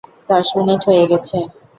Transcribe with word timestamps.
দশ 0.29 0.47
মিনিট 0.57 0.81
হয়ে 0.87 1.03
গেছে। 1.11 1.37